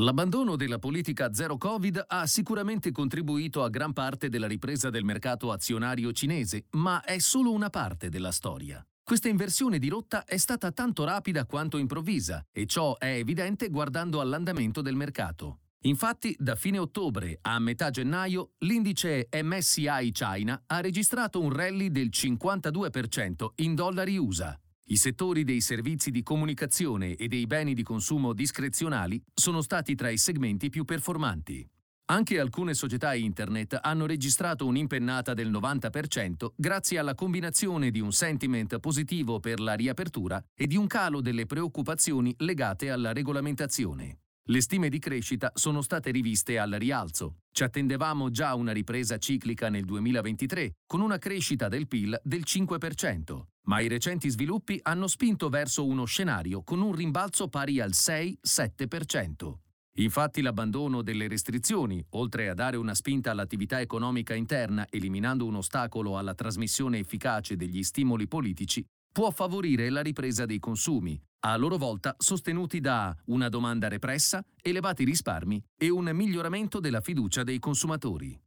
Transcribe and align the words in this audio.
L'abbandono 0.00 0.54
della 0.54 0.78
politica 0.78 1.32
zero 1.34 1.56
Covid 1.56 2.04
ha 2.06 2.24
sicuramente 2.26 2.92
contribuito 2.92 3.64
a 3.64 3.68
gran 3.68 3.92
parte 3.92 4.28
della 4.28 4.46
ripresa 4.46 4.90
del 4.90 5.02
mercato 5.02 5.50
azionario 5.50 6.12
cinese, 6.12 6.66
ma 6.72 7.02
è 7.02 7.18
solo 7.18 7.50
una 7.50 7.68
parte 7.68 8.08
della 8.08 8.30
storia. 8.30 8.80
Questa 9.02 9.26
inversione 9.26 9.80
di 9.80 9.88
rotta 9.88 10.22
è 10.24 10.36
stata 10.36 10.70
tanto 10.70 11.02
rapida 11.02 11.46
quanto 11.46 11.78
improvvisa 11.78 12.46
e 12.52 12.66
ciò 12.66 12.96
è 12.96 13.08
evidente 13.08 13.70
guardando 13.70 14.20
all'andamento 14.20 14.82
del 14.82 14.94
mercato. 14.94 15.62
Infatti, 15.82 16.36
da 16.38 16.54
fine 16.54 16.78
ottobre 16.78 17.36
a 17.42 17.58
metà 17.58 17.90
gennaio, 17.90 18.52
l'indice 18.58 19.28
MSCI 19.32 20.12
China 20.12 20.62
ha 20.66 20.80
registrato 20.80 21.40
un 21.40 21.52
rally 21.52 21.90
del 21.90 22.10
52% 22.12 23.46
in 23.56 23.74
dollari 23.74 24.16
USA. 24.16 24.56
I 24.90 24.96
settori 24.96 25.44
dei 25.44 25.60
servizi 25.60 26.10
di 26.10 26.22
comunicazione 26.22 27.14
e 27.14 27.28
dei 27.28 27.46
beni 27.46 27.74
di 27.74 27.82
consumo 27.82 28.32
discrezionali 28.32 29.22
sono 29.34 29.60
stati 29.60 29.94
tra 29.94 30.08
i 30.08 30.16
segmenti 30.16 30.70
più 30.70 30.86
performanti. 30.86 31.62
Anche 32.06 32.40
alcune 32.40 32.72
società 32.72 33.12
internet 33.12 33.78
hanno 33.82 34.06
registrato 34.06 34.64
un'impennata 34.64 35.34
del 35.34 35.50
90% 35.50 36.52
grazie 36.56 36.98
alla 36.98 37.14
combinazione 37.14 37.90
di 37.90 38.00
un 38.00 38.12
sentiment 38.12 38.78
positivo 38.78 39.40
per 39.40 39.60
la 39.60 39.74
riapertura 39.74 40.42
e 40.54 40.66
di 40.66 40.76
un 40.76 40.86
calo 40.86 41.20
delle 41.20 41.44
preoccupazioni 41.44 42.34
legate 42.38 42.88
alla 42.88 43.12
regolamentazione. 43.12 44.20
Le 44.50 44.62
stime 44.62 44.88
di 44.88 44.98
crescita 44.98 45.50
sono 45.52 45.82
state 45.82 46.10
riviste 46.10 46.58
al 46.58 46.70
rialzo. 46.70 47.40
Ci 47.52 47.64
attendevamo 47.64 48.30
già 48.30 48.54
una 48.54 48.72
ripresa 48.72 49.18
ciclica 49.18 49.68
nel 49.68 49.84
2023, 49.84 50.76
con 50.86 51.02
una 51.02 51.18
crescita 51.18 51.68
del 51.68 51.86
PIL 51.86 52.18
del 52.24 52.44
5%, 52.46 53.42
ma 53.66 53.80
i 53.80 53.88
recenti 53.88 54.30
sviluppi 54.30 54.80
hanno 54.84 55.06
spinto 55.06 55.50
verso 55.50 55.84
uno 55.84 56.06
scenario 56.06 56.62
con 56.62 56.80
un 56.80 56.94
rimbalzo 56.94 57.48
pari 57.48 57.78
al 57.78 57.90
6-7%. 57.90 59.52
Infatti 59.98 60.40
l'abbandono 60.40 61.02
delle 61.02 61.28
restrizioni, 61.28 62.02
oltre 62.10 62.48
a 62.48 62.54
dare 62.54 62.78
una 62.78 62.94
spinta 62.94 63.32
all'attività 63.32 63.82
economica 63.82 64.34
interna 64.34 64.86
eliminando 64.88 65.44
un 65.44 65.56
ostacolo 65.56 66.16
alla 66.16 66.32
trasmissione 66.32 66.98
efficace 66.98 67.54
degli 67.54 67.82
stimoli 67.82 68.26
politici, 68.26 68.82
può 69.12 69.30
favorire 69.30 69.90
la 69.90 70.02
ripresa 70.02 70.46
dei 70.46 70.58
consumi, 70.58 71.20
a 71.40 71.56
loro 71.56 71.76
volta 71.76 72.14
sostenuti 72.18 72.80
da 72.80 73.14
una 73.26 73.48
domanda 73.48 73.88
repressa, 73.88 74.44
elevati 74.60 75.04
risparmi 75.04 75.62
e 75.76 75.88
un 75.88 76.10
miglioramento 76.12 76.80
della 76.80 77.00
fiducia 77.00 77.44
dei 77.44 77.58
consumatori. 77.58 78.38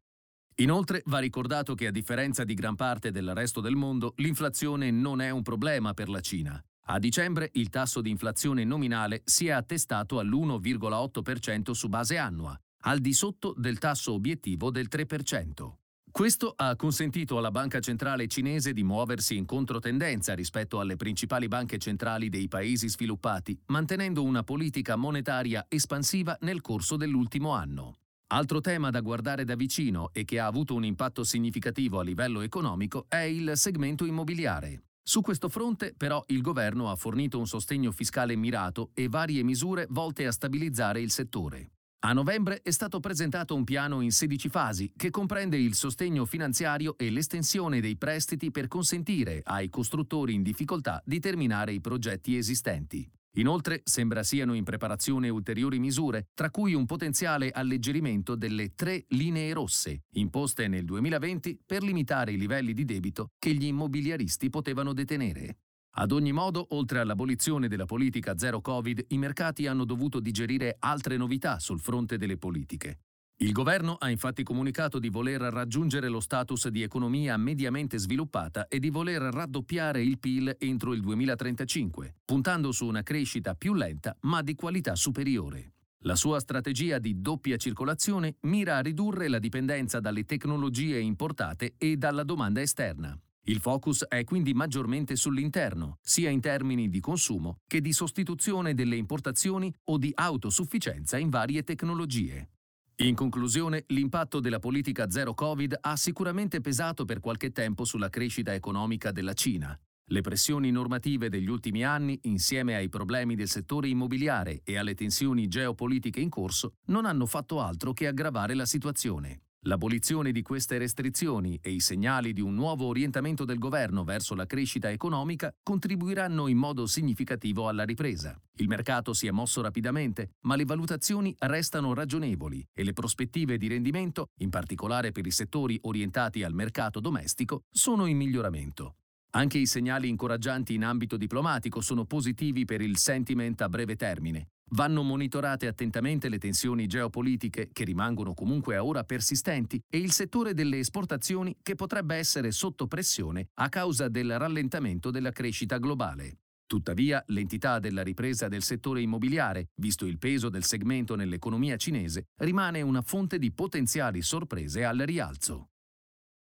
Inoltre 0.55 1.01
va 1.05 1.19
ricordato 1.19 1.73
che 1.73 1.87
a 1.87 1.91
differenza 1.91 2.43
di 2.43 2.53
gran 2.53 2.75
parte 2.75 3.11
del 3.11 3.33
resto 3.33 3.61
del 3.61 3.75
mondo, 3.75 4.13
l'inflazione 4.17 4.91
non 4.91 5.21
è 5.21 5.29
un 5.29 5.41
problema 5.41 5.93
per 5.93 6.09
la 6.09 6.19
Cina. 6.19 6.61
A 6.87 6.99
dicembre 6.99 7.49
il 7.53 7.69
tasso 7.69 8.01
di 8.01 8.09
inflazione 8.09 8.63
nominale 8.63 9.21
si 9.23 9.47
è 9.47 9.51
attestato 9.51 10.19
all'1,8% 10.19 11.71
su 11.71 11.87
base 11.87 12.17
annua, 12.17 12.55
al 12.83 12.99
di 12.99 13.13
sotto 13.13 13.53
del 13.57 13.77
tasso 13.77 14.13
obiettivo 14.13 14.69
del 14.69 14.87
3%. 14.91 15.80
Questo 16.11 16.51
ha 16.57 16.75
consentito 16.75 17.37
alla 17.37 17.51
banca 17.51 17.79
centrale 17.79 18.27
cinese 18.27 18.73
di 18.73 18.83
muoversi 18.83 19.37
in 19.37 19.45
controtendenza 19.45 20.35
rispetto 20.35 20.81
alle 20.81 20.97
principali 20.97 21.47
banche 21.47 21.77
centrali 21.77 22.27
dei 22.27 22.49
paesi 22.49 22.89
sviluppati, 22.89 23.57
mantenendo 23.67 24.21
una 24.21 24.43
politica 24.43 24.97
monetaria 24.97 25.65
espansiva 25.69 26.37
nel 26.41 26.59
corso 26.59 26.97
dell'ultimo 26.97 27.51
anno. 27.51 27.95
Altro 28.33 28.59
tema 28.59 28.89
da 28.89 28.99
guardare 28.99 29.45
da 29.45 29.55
vicino 29.55 30.09
e 30.11 30.25
che 30.25 30.39
ha 30.39 30.47
avuto 30.47 30.75
un 30.75 30.83
impatto 30.83 31.23
significativo 31.23 31.99
a 31.99 32.03
livello 32.03 32.41
economico 32.41 33.05
è 33.07 33.21
il 33.21 33.53
segmento 33.55 34.05
immobiliare. 34.05 34.83
Su 35.01 35.21
questo 35.21 35.47
fronte, 35.47 35.93
però, 35.95 36.21
il 36.27 36.41
governo 36.41 36.91
ha 36.91 36.95
fornito 36.95 37.39
un 37.39 37.47
sostegno 37.47 37.91
fiscale 37.91 38.35
mirato 38.35 38.91
e 38.93 39.07
varie 39.07 39.43
misure 39.43 39.87
volte 39.89 40.27
a 40.27 40.31
stabilizzare 40.31 40.99
il 40.99 41.09
settore. 41.09 41.71
A 42.03 42.13
novembre 42.13 42.61
è 42.63 42.71
stato 42.71 42.99
presentato 42.99 43.53
un 43.53 43.63
piano 43.63 44.01
in 44.01 44.09
16 44.09 44.49
fasi 44.49 44.91
che 44.95 45.11
comprende 45.11 45.57
il 45.57 45.75
sostegno 45.75 46.25
finanziario 46.25 46.97
e 46.97 47.11
l'estensione 47.11 47.79
dei 47.79 47.95
prestiti 47.95 48.49
per 48.49 48.67
consentire 48.67 49.41
ai 49.43 49.69
costruttori 49.69 50.33
in 50.33 50.41
difficoltà 50.41 50.99
di 51.05 51.19
terminare 51.19 51.73
i 51.73 51.79
progetti 51.79 52.37
esistenti. 52.37 53.07
Inoltre 53.35 53.81
sembra 53.83 54.23
siano 54.23 54.55
in 54.55 54.63
preparazione 54.63 55.29
ulteriori 55.29 55.77
misure, 55.77 56.29
tra 56.33 56.49
cui 56.49 56.73
un 56.73 56.87
potenziale 56.87 57.51
alleggerimento 57.51 58.35
delle 58.35 58.73
tre 58.73 59.05
linee 59.09 59.53
rosse 59.53 60.05
imposte 60.13 60.67
nel 60.67 60.85
2020 60.85 61.59
per 61.63 61.83
limitare 61.83 62.31
i 62.31 62.37
livelli 62.37 62.73
di 62.73 62.83
debito 62.83 63.29
che 63.37 63.53
gli 63.53 63.65
immobiliaristi 63.65 64.49
potevano 64.49 64.93
detenere. 64.93 65.57
Ad 65.93 66.11
ogni 66.11 66.31
modo, 66.31 66.67
oltre 66.69 66.99
all'abolizione 66.99 67.67
della 67.67 67.85
politica 67.85 68.37
zero 68.37 68.61
Covid, 68.61 69.05
i 69.09 69.17
mercati 69.17 69.67
hanno 69.67 69.83
dovuto 69.83 70.21
digerire 70.21 70.77
altre 70.79 71.17
novità 71.17 71.59
sul 71.59 71.81
fronte 71.81 72.17
delle 72.17 72.37
politiche. 72.37 72.99
Il 73.41 73.51
governo 73.51 73.95
ha 73.95 74.09
infatti 74.09 74.43
comunicato 74.43 74.99
di 74.99 75.09
voler 75.09 75.41
raggiungere 75.41 76.07
lo 76.07 76.19
status 76.19 76.67
di 76.69 76.83
economia 76.83 77.35
mediamente 77.37 77.97
sviluppata 77.97 78.67
e 78.67 78.79
di 78.79 78.89
voler 78.89 79.21
raddoppiare 79.21 80.01
il 80.01 80.19
PIL 80.19 80.55
entro 80.59 80.93
il 80.93 81.01
2035, 81.01 82.17
puntando 82.23 82.71
su 82.71 82.85
una 82.85 83.01
crescita 83.01 83.55
più 83.55 83.73
lenta 83.73 84.15
ma 84.21 84.41
di 84.43 84.53
qualità 84.53 84.95
superiore. 84.95 85.73
La 86.03 86.15
sua 86.15 86.39
strategia 86.39 86.99
di 86.99 87.19
doppia 87.19 87.57
circolazione 87.57 88.37
mira 88.41 88.77
a 88.77 88.81
ridurre 88.81 89.27
la 89.27 89.39
dipendenza 89.39 89.99
dalle 89.99 90.23
tecnologie 90.23 90.99
importate 90.99 91.73
e 91.77 91.97
dalla 91.97 92.23
domanda 92.23 92.61
esterna. 92.61 93.19
Il 93.45 93.59
focus 93.59 94.05
è 94.05 94.23
quindi 94.23 94.53
maggiormente 94.53 95.15
sull'interno, 95.15 95.97
sia 96.01 96.29
in 96.29 96.41
termini 96.41 96.89
di 96.89 96.99
consumo 96.99 97.57
che 97.65 97.81
di 97.81 97.91
sostituzione 97.91 98.75
delle 98.75 98.95
importazioni 98.95 99.73
o 99.85 99.97
di 99.97 100.11
autosufficienza 100.13 101.17
in 101.17 101.29
varie 101.29 101.63
tecnologie. 101.63 102.51
In 102.97 103.15
conclusione, 103.15 103.85
l'impatto 103.87 104.39
della 104.39 104.59
politica 104.59 105.09
zero 105.09 105.33
Covid 105.33 105.75
ha 105.81 105.95
sicuramente 105.95 106.61
pesato 106.61 107.03
per 107.03 107.19
qualche 107.19 107.51
tempo 107.51 107.83
sulla 107.83 108.09
crescita 108.09 108.53
economica 108.53 109.11
della 109.11 109.33
Cina. 109.33 109.75
Le 110.11 110.21
pressioni 110.21 110.69
normative 110.69 111.29
degli 111.29 111.47
ultimi 111.47 111.83
anni, 111.83 112.19
insieme 112.23 112.75
ai 112.75 112.89
problemi 112.89 113.33
del 113.33 113.47
settore 113.47 113.87
immobiliare 113.87 114.61
e 114.63 114.77
alle 114.77 114.93
tensioni 114.93 115.47
geopolitiche 115.47 116.19
in 116.19 116.29
corso, 116.29 116.73
non 116.87 117.05
hanno 117.05 117.25
fatto 117.25 117.59
altro 117.59 117.91
che 117.93 118.05
aggravare 118.05 118.53
la 118.53 118.65
situazione. 118.65 119.45
L'abolizione 119.65 120.31
di 120.31 120.41
queste 120.41 120.79
restrizioni 120.79 121.59
e 121.61 121.69
i 121.69 121.81
segnali 121.81 122.33
di 122.33 122.41
un 122.41 122.55
nuovo 122.55 122.85
orientamento 122.85 123.45
del 123.45 123.59
governo 123.59 124.03
verso 124.03 124.33
la 124.33 124.47
crescita 124.47 124.89
economica 124.89 125.53
contribuiranno 125.61 126.47
in 126.47 126.57
modo 126.57 126.87
significativo 126.87 127.67
alla 127.67 127.83
ripresa. 127.83 128.35
Il 128.55 128.67
mercato 128.67 129.13
si 129.13 129.27
è 129.27 129.31
mosso 129.31 129.61
rapidamente, 129.61 130.31
ma 130.45 130.55
le 130.55 130.65
valutazioni 130.65 131.35
restano 131.37 131.93
ragionevoli 131.93 132.67
e 132.73 132.83
le 132.83 132.93
prospettive 132.93 133.59
di 133.59 133.67
rendimento, 133.67 134.29
in 134.39 134.49
particolare 134.49 135.11
per 135.11 135.27
i 135.27 135.31
settori 135.31 135.77
orientati 135.83 136.41
al 136.41 136.55
mercato 136.55 136.99
domestico, 136.99 137.65
sono 137.69 138.07
in 138.07 138.17
miglioramento. 138.17 138.95
Anche 139.33 139.59
i 139.59 139.67
segnali 139.67 140.09
incoraggianti 140.09 140.73
in 140.73 140.83
ambito 140.83 141.17
diplomatico 141.17 141.81
sono 141.81 142.05
positivi 142.05 142.65
per 142.65 142.81
il 142.81 142.97
sentiment 142.97 143.61
a 143.61 143.69
breve 143.69 143.95
termine 143.95 144.49
Vanno 144.73 145.03
monitorate 145.03 145.67
attentamente 145.67 146.29
le 146.29 146.37
tensioni 146.37 146.87
geopolitiche 146.87 147.71
che 147.73 147.83
rimangono 147.83 148.33
comunque 148.33 148.77
a 148.77 148.85
ora 148.85 149.03
persistenti 149.03 149.81
e 149.89 149.97
il 149.97 150.13
settore 150.13 150.53
delle 150.53 150.79
esportazioni 150.79 151.57
che 151.61 151.75
potrebbe 151.75 152.15
essere 152.15 152.51
sotto 152.51 152.87
pressione 152.87 153.49
a 153.55 153.67
causa 153.67 154.07
del 154.07 154.39
rallentamento 154.39 155.11
della 155.11 155.31
crescita 155.31 155.77
globale. 155.77 156.37
Tuttavia, 156.67 157.21
l'entità 157.27 157.79
della 157.79 158.01
ripresa 158.01 158.47
del 158.47 158.63
settore 158.63 159.01
immobiliare, 159.01 159.71
visto 159.75 160.05
il 160.05 160.17
peso 160.17 160.47
del 160.47 160.63
segmento 160.63 161.15
nell'economia 161.15 161.75
cinese, 161.75 162.27
rimane 162.37 162.81
una 162.81 163.01
fonte 163.01 163.37
di 163.39 163.51
potenziali 163.51 164.21
sorprese 164.21 164.85
al 164.85 164.99
rialzo. 164.99 165.70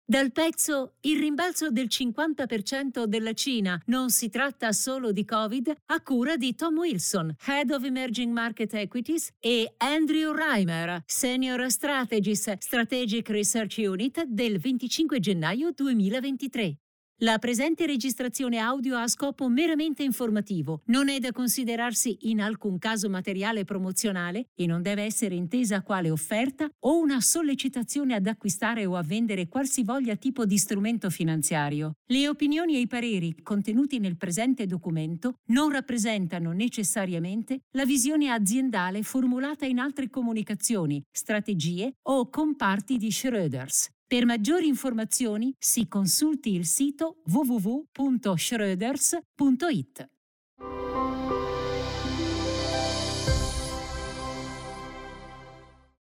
Dal 0.09 0.31
pezzo 0.31 0.93
Il 1.01 1.19
rimbalzo 1.19 1.69
del 1.69 1.87
50% 1.89 3.03
della 3.03 3.33
Cina, 3.33 3.77
non 3.87 4.09
si 4.09 4.29
tratta 4.29 4.71
solo 4.71 5.11
di 5.11 5.25
Covid, 5.25 5.75
a 5.87 6.01
cura 6.01 6.37
di 6.37 6.55
Tom 6.55 6.77
Wilson, 6.77 7.35
Head 7.45 7.71
of 7.71 7.83
Emerging 7.83 8.31
Market 8.31 8.73
Equities, 8.73 9.31
e 9.37 9.73
Andrew 9.75 10.33
Reimer, 10.33 11.03
Senior 11.05 11.69
Strategist 11.69 12.55
Strategic 12.59 13.27
Research 13.27 13.79
Unit 13.79 14.23
del 14.23 14.59
25 14.59 15.19
gennaio 15.19 15.71
2023. 15.71 16.77
La 17.21 17.39
presente 17.39 17.87
registrazione 17.87 18.59
audio 18.59 18.95
ha 18.95 19.07
scopo 19.07 19.49
meramente 19.49 20.03
informativo, 20.03 20.83
non 20.85 21.09
è 21.09 21.17
da 21.17 21.31
considerarsi 21.31 22.15
in 22.29 22.39
alcun 22.39 22.77
caso 22.77 23.09
materiale 23.09 23.63
promozionale 23.63 24.49
e 24.53 24.67
non 24.67 24.83
deve 24.83 25.01
essere 25.01 25.33
intesa 25.33 25.81
quale 25.81 26.11
offerta 26.11 26.69
o 26.81 26.99
una 26.99 27.19
sollecitazione 27.19 28.13
ad 28.13 28.27
acquistare 28.27 28.85
o 28.85 28.95
a 28.95 29.01
vendere 29.01 29.47
qualsivoglia 29.47 30.15
tipo 30.15 30.45
di 30.45 30.59
strumento 30.59 31.09
finanziario. 31.09 31.93
Le 32.05 32.29
opinioni 32.29 32.75
e 32.75 32.81
i 32.81 32.87
pareri 32.87 33.41
contenuti 33.41 33.97
nel 33.97 34.15
presente 34.15 34.67
documento 34.67 35.39
non 35.45 35.71
rappresentano 35.71 36.51
necessariamente 36.51 37.61
la 37.71 37.85
visione 37.85 38.29
aziendale 38.29 39.01
formulata 39.01 39.65
in 39.65 39.79
altre 39.79 40.11
comunicazioni, 40.11 41.01
strategie 41.11 41.93
o 42.03 42.29
comparti 42.29 42.97
di 42.97 43.09
Schröders. 43.09 43.89
Per 44.07 44.25
maggiori 44.25 44.67
informazioni 44.67 45.53
si 45.59 45.89
consulti 45.89 46.53
il 46.53 46.65
sito 46.65 47.17
www.schröders.it. 47.25 50.09